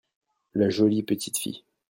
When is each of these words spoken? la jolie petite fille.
la 0.55 0.71
jolie 0.71 1.03
petite 1.03 1.37
fille. 1.37 1.63